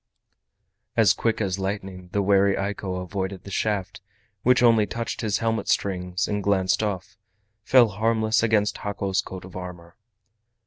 [0.97, 4.01] As quick as lightning the wary Eiko avoided the shaft,
[4.41, 7.19] which only touched his helmet strings, and glancing off,
[7.63, 9.95] fell harmless against Hako's coat of armor.